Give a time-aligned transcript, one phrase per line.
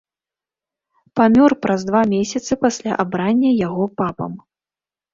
[1.19, 4.31] Памёр праз два месяцы пасля абрання яго папам.